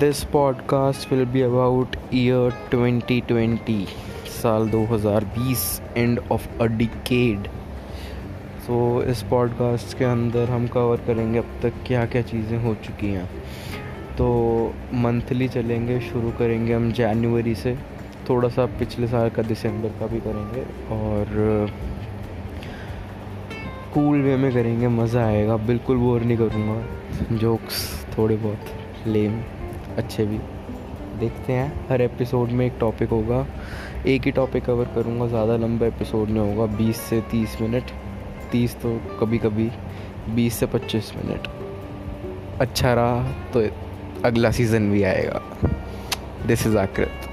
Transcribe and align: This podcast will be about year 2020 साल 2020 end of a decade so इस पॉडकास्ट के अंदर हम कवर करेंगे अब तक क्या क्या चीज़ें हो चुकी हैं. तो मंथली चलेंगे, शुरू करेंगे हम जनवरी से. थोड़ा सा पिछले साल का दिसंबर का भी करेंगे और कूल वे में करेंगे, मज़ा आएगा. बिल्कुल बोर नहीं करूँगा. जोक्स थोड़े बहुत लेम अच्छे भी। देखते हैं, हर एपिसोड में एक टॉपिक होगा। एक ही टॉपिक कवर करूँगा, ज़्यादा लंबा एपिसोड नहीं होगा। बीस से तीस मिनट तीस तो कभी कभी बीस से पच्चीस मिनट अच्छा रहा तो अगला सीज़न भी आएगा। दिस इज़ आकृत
This 0.00 0.24
podcast 0.24 1.12
will 1.12 1.24
be 1.24 1.42
about 1.42 1.96
year 2.14 2.52
2020 2.74 3.86
साल 4.28 4.68
2020 4.70 5.82
end 5.96 6.20
of 6.32 6.48
a 6.62 6.66
decade 6.66 7.46
so 8.66 9.02
इस 9.02 9.22
पॉडकास्ट 9.22 9.98
के 9.98 10.04
अंदर 10.04 10.50
हम 10.50 10.66
कवर 10.66 10.96
करेंगे 10.96 11.38
अब 11.38 11.58
तक 11.62 11.72
क्या 11.86 12.04
क्या 12.06 12.22
चीज़ें 12.22 12.58
हो 12.64 12.74
चुकी 12.74 13.06
हैं. 13.06 13.26
तो 14.18 14.74
मंथली 14.94 15.48
चलेंगे, 15.48 16.00
शुरू 16.00 16.30
करेंगे 16.30 16.74
हम 16.74 16.92
जनवरी 16.92 17.54
से. 17.54 17.78
थोड़ा 18.28 18.48
सा 18.48 18.66
पिछले 18.66 19.06
साल 19.06 19.28
का 19.30 19.42
दिसंबर 19.42 19.88
का 19.88 20.06
भी 20.06 20.20
करेंगे 20.20 20.62
और 20.94 21.70
कूल 23.94 24.22
वे 24.22 24.36
में 24.36 24.52
करेंगे, 24.52 24.88
मज़ा 24.88 25.26
आएगा. 25.26 25.56
बिल्कुल 25.56 25.96
बोर 25.96 26.20
नहीं 26.20 26.38
करूँगा. 26.38 27.36
जोक्स 27.36 28.06
थोड़े 28.18 28.36
बहुत 28.36 29.06
लेम 29.06 29.42
अच्छे 29.98 30.24
भी। 30.26 30.38
देखते 31.18 31.52
हैं, 31.52 31.88
हर 31.88 32.00
एपिसोड 32.02 32.50
में 32.50 32.64
एक 32.66 32.72
टॉपिक 32.80 33.10
होगा। 33.10 33.46
एक 34.06 34.22
ही 34.22 34.30
टॉपिक 34.32 34.64
कवर 34.64 34.84
करूँगा, 34.94 35.26
ज़्यादा 35.28 35.56
लंबा 35.56 35.86
एपिसोड 35.86 36.28
नहीं 36.28 36.54
होगा। 36.54 36.66
बीस 36.76 37.00
से 37.00 37.20
तीस 37.30 37.60
मिनट 37.60 37.90
तीस 38.52 38.74
तो 38.76 38.98
कभी 39.20 39.38
कभी 39.38 39.70
बीस 40.34 40.54
से 40.54 40.66
पच्चीस 40.66 41.12
मिनट 41.16 41.48
अच्छा 42.60 42.92
रहा 42.94 43.32
तो 43.52 43.62
अगला 44.24 44.50
सीज़न 44.50 44.90
भी 44.90 45.02
आएगा। 45.02 45.42
दिस 46.46 46.66
इज़ 46.66 46.76
आकृत 46.78 47.23